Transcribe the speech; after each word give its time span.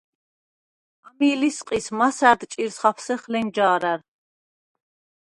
ამი 1.07 1.27
ლისყის 1.41 1.87
მასა̈რდ 1.97 2.41
ჭირს 2.51 2.77
ხაფსეხ 2.81 3.21
ლენჯა̄რა̈რ. 3.31 4.01